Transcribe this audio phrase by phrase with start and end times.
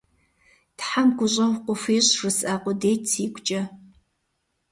[0.77, 3.61] «Тхьэм гущӀэгъу къыхуищӀ» жысӀа къудейт сигукӀэ.